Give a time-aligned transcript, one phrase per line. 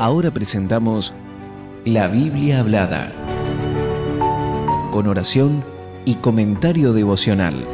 [0.00, 1.12] Ahora presentamos
[1.84, 3.12] la Biblia hablada,
[4.92, 5.62] con oración
[6.06, 7.66] y comentario devocional.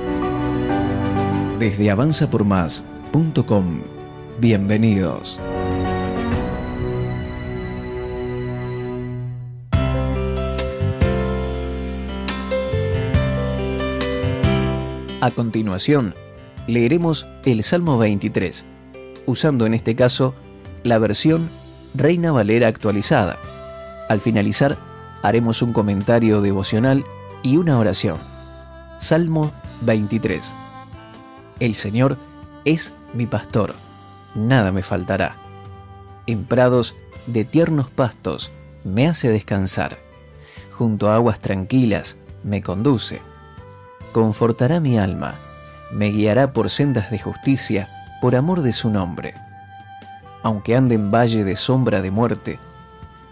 [1.61, 3.81] Desde avanzapormás.com,
[4.41, 5.41] bienvenidos.
[15.21, 16.17] A continuación,
[16.67, 18.67] leeremos el Salmo 23,
[19.27, 20.35] usando en este caso
[20.83, 21.49] la versión
[21.97, 23.39] Reina Valera actualizada.
[24.09, 24.77] Al finalizar,
[25.23, 27.05] haremos un comentario devocional
[27.43, 28.19] y una oración.
[28.99, 30.55] Salmo 23.
[31.61, 32.17] El Señor
[32.65, 33.75] es mi pastor,
[34.35, 35.37] nada me faltará.
[36.27, 36.97] En prados
[37.27, 38.53] de tiernos pastos
[38.85, 39.99] me hace descansar.
[40.71, 43.21] Junto a aguas tranquilas me conduce
[44.17, 45.35] confortará mi alma,
[45.93, 47.87] me guiará por sendas de justicia,
[48.23, 49.35] por amor de su nombre.
[50.47, 52.61] Aunque ande en valle de sombra de muerte,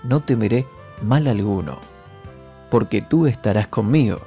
[0.03, 0.67] no temeré
[1.01, 1.79] mal alguno,
[2.73, 4.21] porque tú estarás conmigo.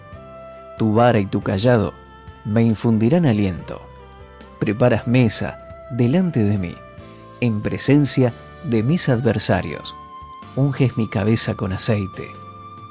[0.77, 1.93] Tu vara y tu callado
[2.45, 3.81] me infundirán aliento.
[4.59, 5.59] Preparas mesa
[5.91, 6.75] delante de mí,
[7.41, 9.93] en presencia de mis adversarios.
[10.55, 12.30] Unges mi cabeza con aceite.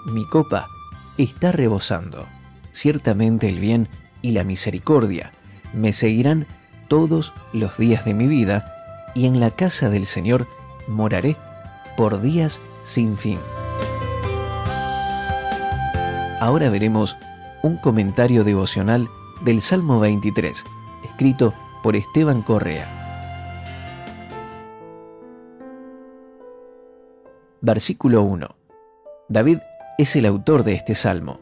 [0.05, 0.69] Mi copa
[1.17, 2.27] está rebosando
[2.70, 3.89] ciertamente el bien
[4.20, 5.33] y la misericordia
[5.72, 6.47] me seguirán
[6.86, 8.75] todos los días de mi vida,
[9.17, 10.47] y en la casa del Señor
[10.86, 11.39] moraré
[11.97, 13.39] por días sin fin.
[16.39, 17.17] Ahora veremos
[17.62, 19.08] un comentario devocional
[19.41, 20.64] del Salmo 23,
[21.03, 22.92] escrito por Esteban Correa.
[27.62, 28.48] Versículo 1.
[29.30, 29.61] David
[29.97, 31.41] es el autor de este salmo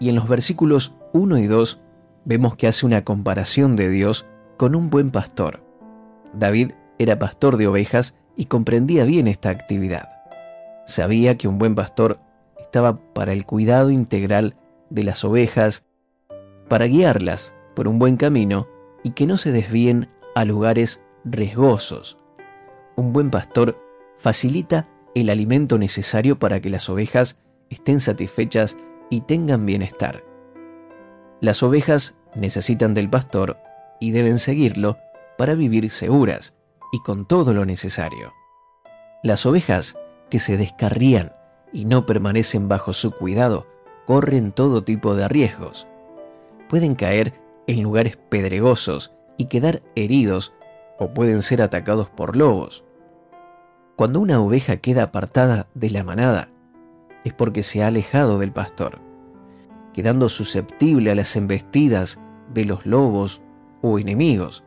[0.00, 1.82] y en los versículos 1 y 2
[2.24, 4.26] vemos que hace una comparación de Dios
[4.56, 5.62] con un buen pastor.
[6.32, 10.08] David era pastor de ovejas y comprendía bien esta actividad.
[10.86, 12.20] Sabía que un buen pastor
[12.60, 14.56] estaba para el cuidado integral
[14.90, 15.86] de las ovejas,
[16.68, 18.68] para guiarlas por un buen camino
[19.02, 22.18] y que no se desvíen a lugares riesgosos.
[22.96, 23.78] Un buen pastor
[24.16, 28.76] facilita el alimento necesario para que las ovejas estén satisfechas
[29.10, 30.24] y tengan bienestar.
[31.40, 33.58] Las ovejas necesitan del pastor
[34.00, 34.98] y deben seguirlo
[35.36, 36.56] para vivir seguras
[36.92, 38.32] y con todo lo necesario.
[39.24, 39.98] Las ovejas
[40.30, 41.32] que se descarrían
[41.72, 43.66] y no permanecen bajo su cuidado
[44.06, 45.88] corren todo tipo de riesgos.
[46.68, 50.52] Pueden caer en lugares pedregosos y quedar heridos
[50.98, 52.84] o pueden ser atacados por lobos.
[53.96, 56.48] Cuando una oveja queda apartada de la manada,
[57.24, 58.98] es porque se ha alejado del pastor,
[59.92, 62.20] quedando susceptible a las embestidas
[62.52, 63.42] de los lobos
[63.80, 64.64] o enemigos.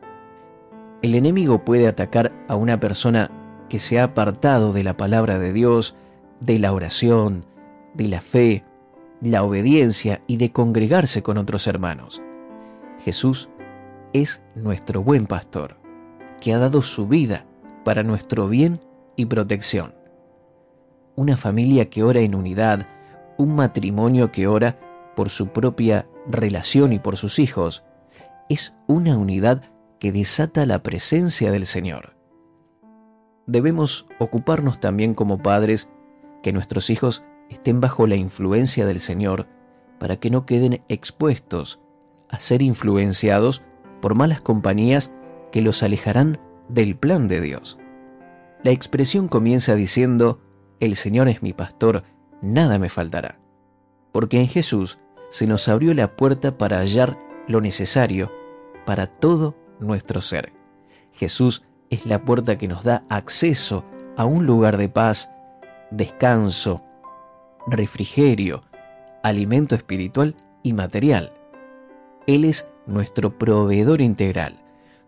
[1.02, 3.30] El enemigo puede atacar a una persona
[3.68, 5.96] que se ha apartado de la palabra de Dios,
[6.40, 7.44] de la oración,
[7.94, 8.64] de la fe,
[9.20, 12.22] la obediencia y de congregarse con otros hermanos.
[13.04, 13.48] Jesús
[14.12, 15.76] es nuestro buen pastor,
[16.40, 17.44] que ha dado su vida
[17.84, 18.80] para nuestro bien
[19.16, 19.96] y protección
[21.16, 22.86] una familia que ora en unidad,
[23.38, 24.78] un matrimonio que ora
[25.16, 27.84] por su propia relación y por sus hijos,
[28.48, 29.62] es una unidad
[29.98, 32.16] que desata la presencia del Señor.
[33.46, 35.90] Debemos ocuparnos también como padres
[36.42, 39.46] que nuestros hijos estén bajo la influencia del Señor
[39.98, 41.80] para que no queden expuestos
[42.28, 43.62] a ser influenciados
[44.00, 45.12] por malas compañías
[45.52, 47.78] que los alejarán del plan de Dios.
[48.62, 50.40] La expresión comienza diciendo,
[50.80, 52.02] el Señor es mi pastor,
[52.42, 53.38] nada me faltará.
[54.12, 54.98] Porque en Jesús
[55.30, 58.32] se nos abrió la puerta para hallar lo necesario
[58.84, 60.52] para todo nuestro ser.
[61.12, 63.84] Jesús es la puerta que nos da acceso
[64.16, 65.30] a un lugar de paz,
[65.90, 66.82] descanso,
[67.66, 68.62] refrigerio,
[69.22, 71.32] alimento espiritual y material.
[72.26, 74.58] Él es nuestro proveedor integral.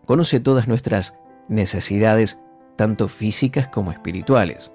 [0.05, 2.41] Conoce todas nuestras necesidades,
[2.75, 4.71] tanto físicas como espirituales.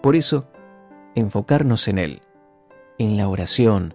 [0.00, 0.48] Por eso,
[1.14, 2.22] enfocarnos en Él,
[2.98, 3.94] en la oración,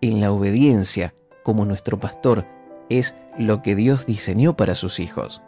[0.00, 2.46] en la obediencia como nuestro pastor,
[2.90, 5.42] es lo que Dios diseñó para sus hijos.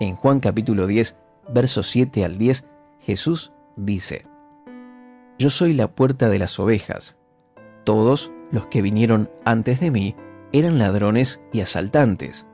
[0.00, 1.18] En Juan capítulo 10,
[1.52, 2.68] versos 7 al 10,
[3.00, 4.24] Jesús dice,
[5.38, 7.18] Yo soy la puerta de las ovejas.
[7.84, 10.16] Todos los que vinieron antes de mí
[10.52, 12.46] eran ladrones y asaltantes,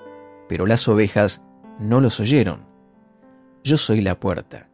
[0.48, 1.44] pero las ovejas
[1.78, 2.66] no los oyeron.
[3.62, 4.68] Yo soy la puerta.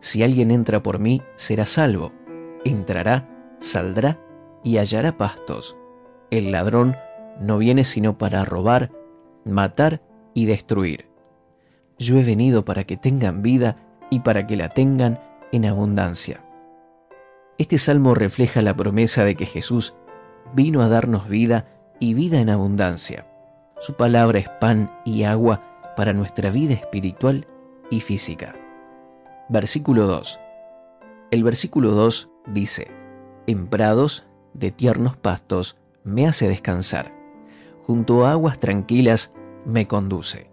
[0.00, 2.12] Si alguien entra por mí, será salvo.
[2.64, 3.28] Entrará,
[3.60, 4.20] saldrá
[4.64, 5.76] y hallará pastos.
[6.30, 6.96] El ladrón
[7.40, 8.90] no viene sino para robar,
[9.44, 10.00] matar
[10.34, 11.08] y destruir.
[11.98, 13.76] Yo he venido para que tengan vida
[14.10, 15.20] y para que la tengan
[15.52, 16.42] en abundancia.
[17.58, 19.94] Este salmo refleja la promesa de que Jesús
[20.54, 21.66] vino a darnos vida
[21.98, 23.26] y vida en abundancia.
[23.78, 25.62] Su palabra es pan y agua
[25.96, 27.46] para nuestra vida espiritual
[27.90, 28.54] y física.
[29.48, 30.40] Versículo 2.
[31.30, 32.88] El versículo 2 dice,
[33.46, 37.12] En prados de tiernos pastos me hace descansar,
[37.86, 39.32] junto a aguas tranquilas
[39.64, 40.50] me conduce.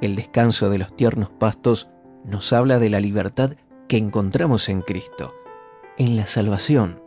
[0.00, 1.88] El descanso de los tiernos pastos
[2.24, 3.52] nos habla de la libertad
[3.86, 5.32] que encontramos en Cristo,
[5.96, 7.00] en la salvación.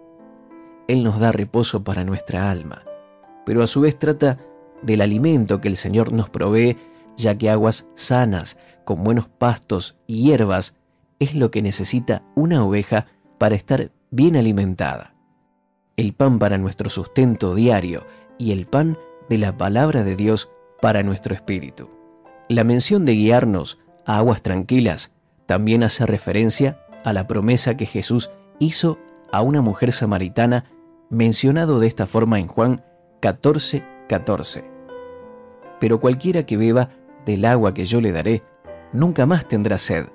[0.88, 2.84] Él nos da reposo para nuestra alma,
[3.46, 4.38] pero a su vez trata
[4.82, 6.78] del alimento que el Señor nos provee,
[7.18, 10.78] ya que aguas sanas, con buenos pastos y hierbas,
[11.20, 13.08] es lo que necesita una oveja
[13.38, 15.16] para estar bien alimentada.
[15.98, 18.06] El pan para nuestro sustento diario
[18.38, 18.98] y el pan
[19.30, 21.90] de la palabra de Dios para nuestro espíritu.
[22.48, 25.16] La mención de guiarnos a aguas tranquilas
[25.46, 28.98] también hace referencia a la promesa que Jesús hizo
[29.32, 30.66] a una mujer samaritana
[31.10, 32.84] mencionado de esta forma en Juan
[33.22, 34.64] 14, 14.
[35.80, 36.90] Pero cualquiera que beba
[37.26, 38.44] del agua que yo le daré,
[38.94, 40.08] nunca más tendrá sed,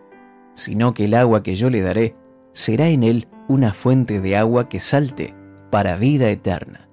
[0.55, 2.17] sino que el agua que yo le daré
[2.53, 5.35] será en él una fuente de agua que salte
[5.71, 6.89] para vida eterna.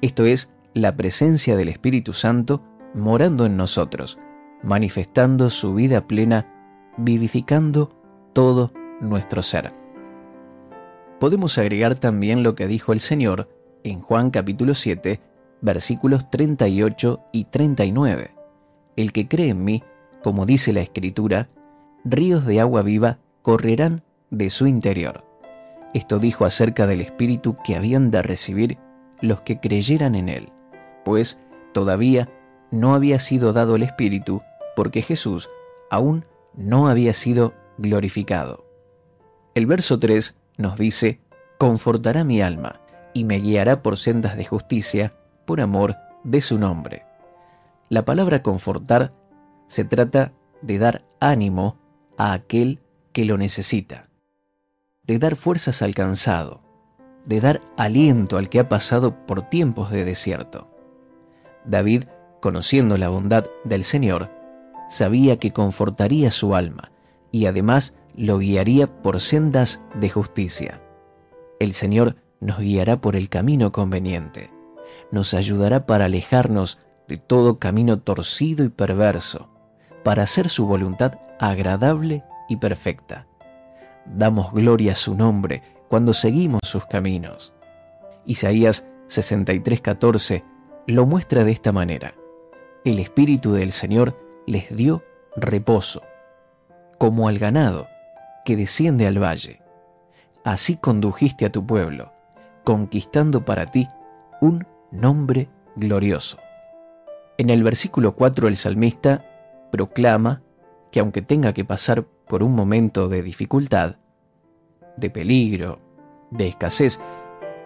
[0.00, 2.62] Esto es la presencia del Espíritu Santo
[2.94, 4.18] morando en nosotros,
[4.62, 7.90] manifestando su vida plena, vivificando
[8.32, 9.68] todo nuestro ser.
[11.20, 13.48] Podemos agregar también lo que dijo el Señor
[13.84, 15.20] en Juan capítulo 7,
[15.60, 18.34] versículos 38 y 39.
[18.96, 19.84] El que cree en mí,
[20.22, 21.48] como dice la Escritura,
[22.04, 25.24] ríos de agua viva correrán de su interior.
[25.94, 28.78] Esto dijo acerca del Espíritu que habían de recibir
[29.20, 30.52] los que creyeran en Él,
[31.04, 31.40] pues
[31.72, 32.28] todavía
[32.70, 34.42] no había sido dado el Espíritu
[34.74, 35.50] porque Jesús
[35.90, 36.24] aún
[36.54, 38.64] no había sido glorificado.
[39.54, 41.20] El verso 3 nos dice,
[41.58, 42.80] confortará mi alma
[43.12, 45.14] y me guiará por sendas de justicia
[45.46, 47.04] por amor de su nombre.
[47.88, 49.12] La palabra confortar
[49.68, 51.78] se trata de dar ánimo
[52.16, 54.08] a aquel que lo necesita,
[55.02, 56.62] de dar fuerzas al cansado,
[57.24, 60.73] de dar aliento al que ha pasado por tiempos de desierto.
[61.64, 62.04] David,
[62.40, 64.30] conociendo la bondad del Señor,
[64.88, 66.92] sabía que confortaría su alma
[67.32, 70.80] y además lo guiaría por sendas de justicia.
[71.58, 74.50] El Señor nos guiará por el camino conveniente,
[75.10, 76.78] nos ayudará para alejarnos
[77.08, 79.48] de todo camino torcido y perverso,
[80.02, 83.26] para hacer su voluntad agradable y perfecta.
[84.06, 87.54] Damos gloria a su nombre cuando seguimos sus caminos.
[88.26, 90.44] Isaías 63:14
[90.86, 92.14] lo muestra de esta manera.
[92.84, 95.02] El Espíritu del Señor les dio
[95.36, 96.02] reposo,
[96.98, 97.88] como al ganado
[98.44, 99.62] que desciende al valle.
[100.44, 102.12] Así condujiste a tu pueblo,
[102.64, 103.88] conquistando para ti
[104.40, 106.38] un nombre glorioso.
[107.38, 109.24] En el versículo 4 el salmista
[109.72, 110.42] proclama
[110.92, 113.96] que aunque tenga que pasar por un momento de dificultad,
[114.96, 115.80] de peligro,
[116.30, 117.00] de escasez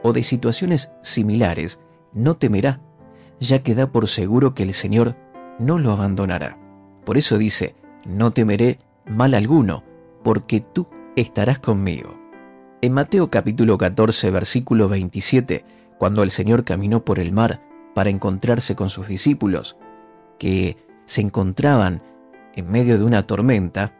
[0.03, 1.83] o de situaciones similares,
[2.13, 2.81] no temerá,
[3.41, 5.17] ya que da por seguro que el Señor
[5.59, 6.59] no lo abandonará.
[7.05, 7.75] Por eso dice,
[8.05, 9.85] no temeré mal alguno,
[10.23, 12.19] porque tú estarás conmigo.
[12.81, 15.65] En Mateo capítulo 14, versículo 27,
[15.99, 17.61] cuando el Señor caminó por el mar
[17.95, 19.77] para encontrarse con sus discípulos,
[20.39, 20.77] que
[21.07, 22.03] se encontraban
[22.55, 23.95] en medio de una tormenta,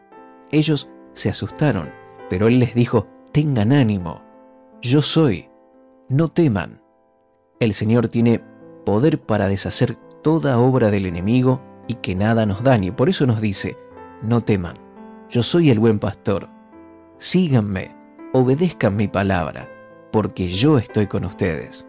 [0.51, 1.91] ellos se asustaron,
[2.29, 4.23] pero Él les dijo, tengan ánimo,
[4.81, 5.49] yo soy,
[6.07, 6.81] no teman.
[7.59, 8.41] El Señor tiene
[8.89, 12.91] poder para deshacer toda obra del enemigo y que nada nos dañe.
[12.91, 13.77] Por eso nos dice,
[14.23, 14.73] no teman,
[15.29, 16.49] yo soy el buen pastor,
[17.19, 17.95] síganme,
[18.33, 19.69] obedezcan mi palabra,
[20.11, 21.87] porque yo estoy con ustedes.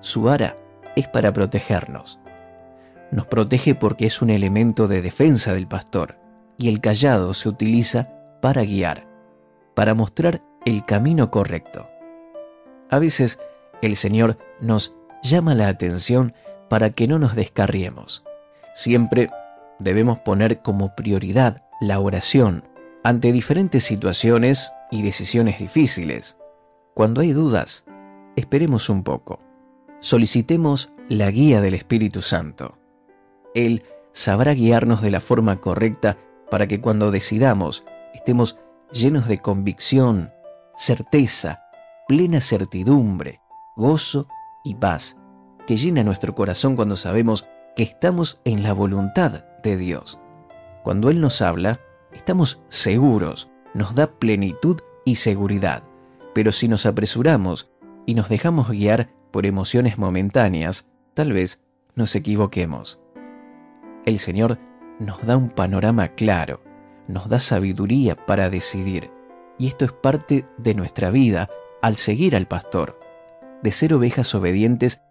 [0.00, 0.58] Su ara
[0.96, 2.18] es para protegernos.
[3.12, 6.18] Nos protege porque es un elemento de defensa del pastor
[6.58, 9.06] y el callado se utiliza para guiar,
[9.74, 11.88] para mostrar el camino correcto.
[12.90, 13.38] A veces
[13.82, 16.34] el Señor nos llama la atención
[16.68, 18.24] para que no nos descarriemos.
[18.74, 19.30] Siempre
[19.78, 22.64] debemos poner como prioridad la oración
[23.04, 26.36] ante diferentes situaciones y decisiones difíciles.
[26.94, 27.84] Cuando hay dudas,
[28.36, 29.40] esperemos un poco
[30.02, 32.76] solicitemos la guía del Espíritu Santo.
[33.54, 36.18] Él sabrá guiarnos de la forma correcta
[36.50, 38.58] para que cuando decidamos estemos
[38.90, 40.32] llenos de convicción,
[40.76, 41.62] certeza,
[42.08, 43.40] plena certidumbre,
[43.76, 44.26] gozo
[44.64, 45.18] y paz,
[45.66, 50.18] que llena nuestro corazón cuando sabemos que estamos en la voluntad de Dios.
[50.82, 51.80] Cuando Él nos habla,
[52.12, 55.82] estamos seguros, nos da plenitud y seguridad.
[56.34, 57.70] Pero si nos apresuramos
[58.06, 61.62] y nos dejamos guiar por emociones momentáneas, tal vez
[61.94, 63.00] nos equivoquemos.
[64.04, 64.58] El Señor
[64.98, 66.62] nos da un panorama claro,
[67.06, 69.10] nos da sabiduría para decidir,
[69.58, 71.48] y esto es parte de nuestra vida
[71.82, 72.98] al seguir al pastor,
[73.62, 75.02] de ser ovejas obedientes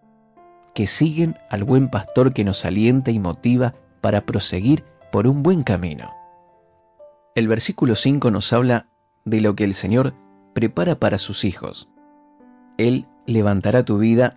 [0.73, 5.63] que siguen al buen pastor que nos alienta y motiva para proseguir por un buen
[5.63, 6.11] camino.
[7.35, 8.87] El versículo 5 nos habla
[9.25, 10.13] de lo que el Señor
[10.53, 11.89] prepara para sus hijos.
[12.77, 14.35] Él levantará tu vida,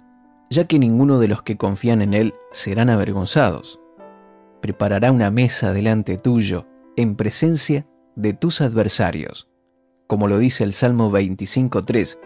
[0.51, 3.81] ya que ninguno de los que confían en Él serán avergonzados.
[4.61, 6.67] Preparará una mesa delante tuyo,
[6.97, 9.49] en presencia de tus adversarios.
[10.07, 12.19] Como lo dice el Salmo 25.3,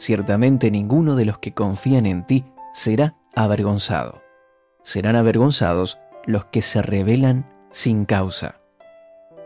[0.00, 4.22] ciertamente ninguno de los que confían en ti será avergonzado.
[4.82, 8.60] Serán avergonzados los que se rebelan sin causa.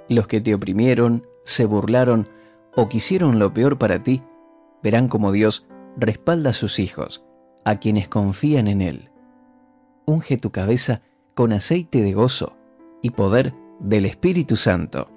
[0.08, 2.28] Los que te oprimieron, se burlaron
[2.76, 4.22] o quisieron lo peor para ti,
[4.82, 7.24] verán como Dios respalda a sus hijos,
[7.64, 9.10] a quienes confían en Él.
[10.06, 11.02] Unge tu cabeza
[11.34, 12.56] con aceite de gozo
[13.02, 15.10] y poder del Espíritu Santo.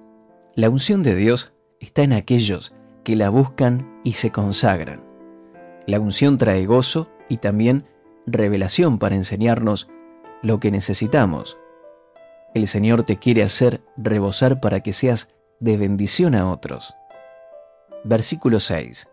[0.56, 5.07] La unción de Dios está en aquellos que la buscan y se consagran.
[5.88, 7.86] La unción trae gozo y también
[8.26, 9.90] revelación para enseñarnos
[10.44, 11.58] lo que necesitamos.
[12.54, 15.30] El Señor te quiere hacer rebosar para que seas
[15.60, 16.96] de bendición a otros.
[18.04, 19.08] Versículo 6.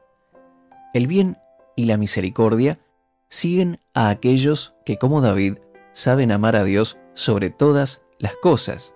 [0.92, 1.38] El bien
[1.76, 2.78] y la misericordia
[3.28, 5.58] siguen a aquellos que como David
[5.92, 8.94] saben amar a Dios sobre todas las cosas.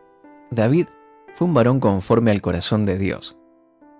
[0.50, 0.86] David
[1.34, 3.36] fue un varón conforme al corazón de Dios,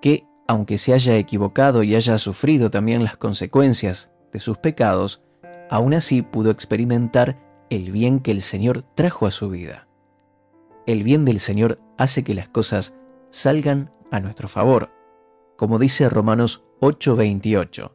[0.01, 5.23] que, aunque se haya equivocado y haya sufrido también las consecuencias de sus pecados,
[5.71, 7.38] aún así pudo experimentar
[7.69, 9.87] el bien que el Señor trajo a su vida.
[10.87, 12.97] El bien del Señor hace que las cosas
[13.31, 14.90] salgan a nuestro favor,
[15.59, 17.93] como dice Romanos 8:28,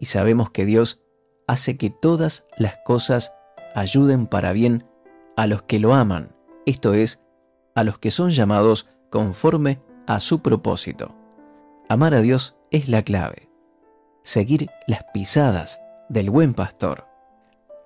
[0.00, 1.02] y sabemos que Dios
[1.46, 3.32] hace que todas las cosas
[3.76, 4.88] ayuden para bien
[5.36, 6.34] a los que lo aman,
[6.66, 7.22] esto es,
[7.76, 11.21] a los que son llamados conforme a su propósito.
[11.88, 13.48] Amar a Dios es la clave.
[14.22, 17.06] Seguir las pisadas del buen pastor.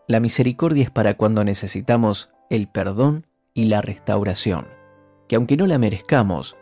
[0.07, 4.69] La misericordia es para cuando necesitamos el perdón y la restauración,
[5.29, 6.57] que aunque no la merezcamos,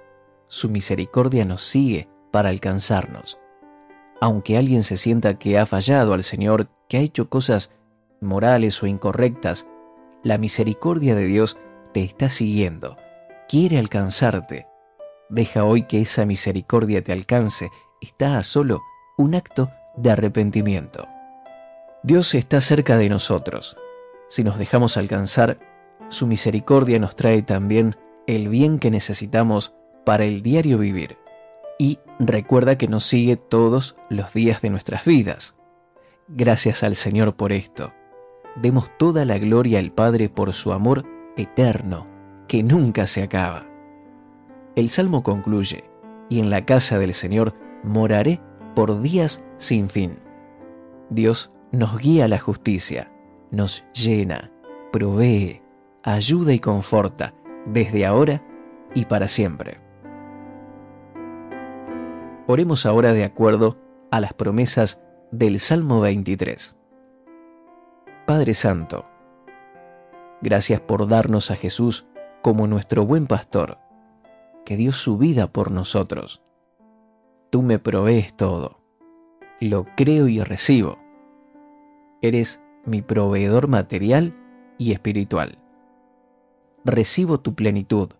[0.48, 3.38] su misericordia nos sigue para alcanzarnos.
[4.20, 7.72] Aunque alguien se sienta que ha fallado al Señor, que ha hecho cosas
[8.20, 9.68] morales o incorrectas,
[10.22, 11.58] la misericordia de Dios
[11.92, 12.96] te está siguiendo,
[13.48, 14.66] quiere alcanzarte.
[15.34, 18.82] Deja hoy que esa misericordia te alcance, está a solo
[19.18, 21.08] un acto de arrepentimiento.
[22.04, 23.76] Dios está cerca de nosotros.
[24.28, 25.58] Si nos dejamos alcanzar,
[26.08, 27.96] su misericordia nos trae también
[28.28, 29.74] el bien que necesitamos
[30.06, 31.18] para el diario vivir.
[31.80, 35.56] Y recuerda que nos sigue todos los días de nuestras vidas.
[36.28, 37.92] Gracias al Señor por esto.
[38.54, 41.04] Demos toda la gloria al Padre por su amor
[41.36, 42.06] eterno,
[42.46, 43.73] que nunca se acaba.
[44.76, 45.84] El Salmo concluye,
[46.28, 48.40] y en la casa del Señor moraré
[48.74, 50.18] por días sin fin.
[51.10, 53.12] Dios nos guía a la justicia,
[53.50, 54.50] nos llena,
[54.90, 55.62] provee,
[56.02, 57.34] ayuda y conforta
[57.66, 58.42] desde ahora
[58.94, 59.78] y para siempre.
[62.46, 63.78] Oremos ahora de acuerdo
[64.10, 66.76] a las promesas del Salmo 23.
[68.26, 69.06] Padre Santo,
[70.40, 72.06] gracias por darnos a Jesús
[72.42, 73.78] como nuestro buen pastor,
[74.64, 76.42] que dio su vida por nosotros.
[77.50, 78.80] Tú me provees todo.
[79.60, 81.04] Lo creo y recibo
[82.24, 84.34] Eres mi proveedor material
[84.78, 85.58] y espiritual.
[86.82, 88.12] Recibo tu plenitud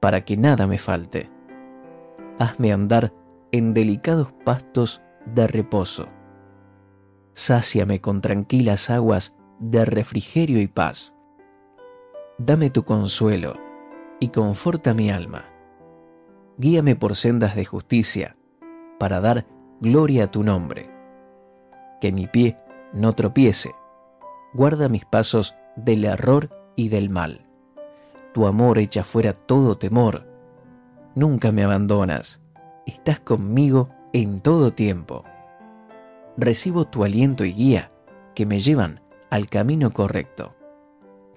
[0.00, 1.30] para que nada me falte.
[2.40, 3.14] Hazme andar
[3.52, 6.08] en delicados pastos de reposo.
[7.34, 11.14] Sáciame con tranquilas aguas de refrigerio y paz.
[12.38, 13.54] Dame tu consuelo
[14.18, 15.44] y conforta mi alma.
[16.56, 18.36] Guíame por sendas de justicia
[18.98, 19.46] para dar
[19.80, 20.88] gloria a tu nombre.
[22.00, 22.58] Que mi pie
[22.92, 23.74] no tropiece.
[24.52, 27.46] Guarda mis pasos del error y del mal.
[28.32, 30.26] Tu amor echa fuera todo temor.
[31.16, 32.40] Nunca me abandonas.
[32.86, 35.24] Estás conmigo en todo tiempo.
[36.36, 37.90] Recibo tu aliento y guía
[38.34, 40.54] que me llevan al camino correcto.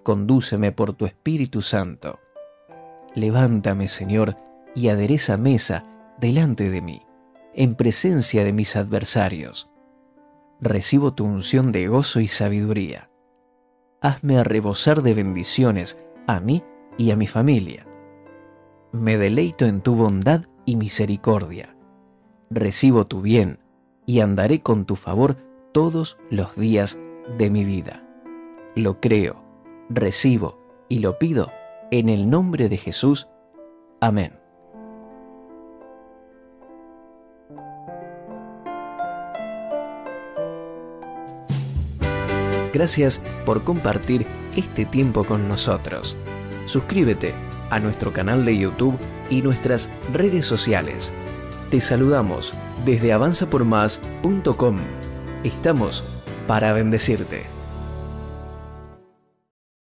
[0.04, 2.20] Condúceme por tu Espíritu Santo.
[3.16, 4.36] Levántame, Señor,
[4.78, 5.86] y adereza mesa
[6.22, 7.02] delante de mí,
[7.54, 9.70] en presencia de mis adversarios
[10.60, 13.10] recibo tu unción de gozo y sabiduría.
[14.02, 16.64] Hazme rebosar de bendiciones a mí
[16.98, 17.88] y a mi familia.
[18.92, 21.74] Me deleito en tu bondad y misericordia.
[22.50, 23.60] recibo tu bien
[24.06, 25.36] y andaré con tu favor
[25.74, 26.98] todos los días
[27.38, 28.04] de mi vida.
[28.74, 29.44] Lo creo,
[29.90, 30.58] recibo
[30.88, 31.52] y lo pido
[31.92, 33.28] en el nombre de Jesús.
[34.00, 34.40] Amén.
[42.78, 46.16] Gracias por compartir este tiempo con nosotros.
[46.68, 47.34] Suscríbete
[47.72, 49.00] a nuestro canal de YouTube
[49.32, 51.12] y nuestras redes sociales.
[51.72, 52.54] Te saludamos
[52.86, 54.78] desde avanzapormás.com.
[55.44, 56.04] Estamos
[56.46, 57.57] para bendecirte.